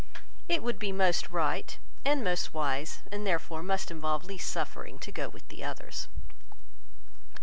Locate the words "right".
1.29-1.77